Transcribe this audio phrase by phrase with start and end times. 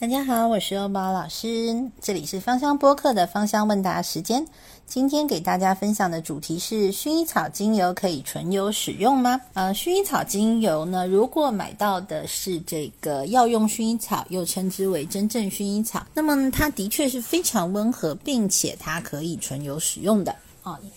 [0.00, 4.46] 大家好，我是欧宝老师，这里是芳香播客的芳香问答时间。
[4.86, 9.40] 今天给大家分享的主题是：薰衣草精油可以唇油使用吗？
[9.54, 20.32] 呃，薰衣草精油呢，如果买到的是这个药用薰衣草，又称之为真正薰衣草，那么它的确是非常温和，并且它可以唇油使用的。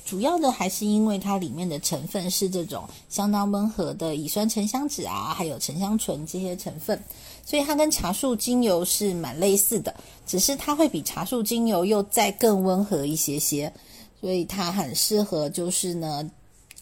[0.06, 7.00] 主要的还是因为它里面的成分是这种相当温和的乙酸沉香酯啊，还有沉香醇这些成分，
[7.46, 9.94] 所以它跟茶树精油是蛮类似的，
[10.26, 13.72] 只是它会比茶树精油又再更温和一些些，
[14.20, 16.30] 所以它很适合就是呢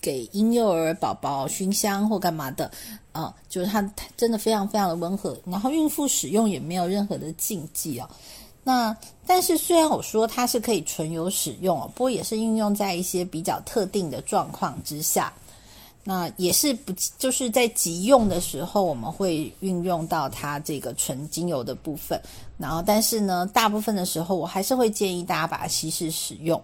[0.02, 2.72] 给婴幼儿宝宝熏香或干嘛的，
[3.12, 3.82] 啊，就是它
[4.16, 8.10] 真的非常非常的温和，然后孕妇使用也没有任何的禁忌哦。
[8.64, 8.96] 那
[9.26, 15.34] 但是虽然我说它是可以纯油使用哦，不过也是应用在一些比较特定的状况之下。
[16.04, 22.20] 那也是不就是在急用的时候，我们会运用到它这个纯精油的部分。
[22.58, 26.60] 然后，但是呢，大部分的时候我还是会建议大家把它稀释使用。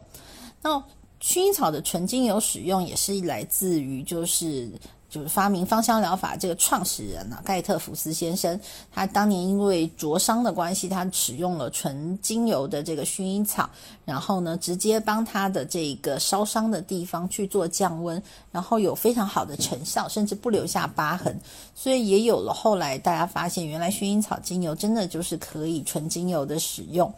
[0.61, 0.81] 那
[1.25, 4.69] 薰衣草的纯精油使用也是来自于就是。
[5.07, 8.59] 就是发明芳香疗法这个创始人呢，盖特福斯先生，
[8.91, 13.69] 他当年因为灼伤的关系，他使用了纯精油的这个薰衣草，
[14.03, 21.39] 然后呢，直接帮他的这个烧伤的地方去做降温，然后有非常好的成效，甚至不留下疤痕，
[21.73, 27.13] 所以也有了后来大家发现，原来薰衣草精油真的就是可以纯精油的使用。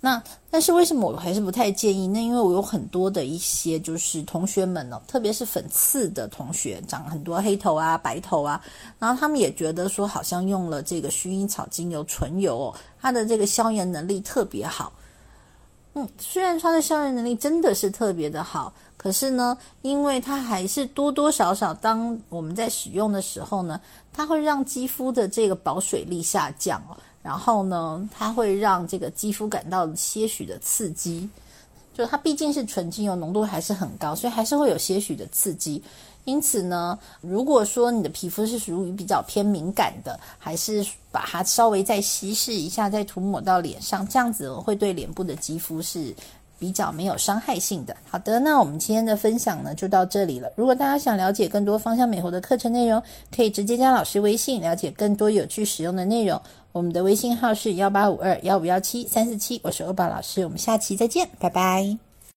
[0.00, 2.06] 那但是为什么我还是不太建议？
[2.06, 8.62] 那因为我有很多的一些就是同学们呢，特别是粉刺的同学，长很多黑头啊、白头啊，
[9.00, 14.92] 然后他们也觉得说，好像用了这个薰衣草精油纯油，哦，它的这个消炎能力特别好。
[15.94, 23.80] 嗯，虽然它的消炎能力真的是特别的好，可是呢，因为它还是多多少少，当我们在使用的时候呢，
[24.12, 26.96] 它会让肌肤的这个保水力下降哦。
[27.28, 31.28] 然后呢，它会让这个肌肤感到些许的刺激，
[31.92, 35.82] 就它毕竟是纯精油，浓度还是很高，所以还是会有些许的刺激。
[36.24, 46.14] 因此呢，如果说你的皮肤是属于比较偏敏感的，还是把它稍微再稀释一下，再涂抹到脸上，这样子会对脸部的肌肤是。
[46.58, 47.96] 比较没有伤害性的。
[48.08, 50.50] 好的，那我们今天的分享呢就到这里了。
[50.56, 53.02] 如果大家想了解更多芳香美活的课程内容，
[53.34, 56.40] 可以直接加老师微信了解更多有趣实用的内容。
[56.72, 62.07] 我们的微信号是幺八五二幺五幺七三四七，我是欧宝老师，我们下期再见，拜拜。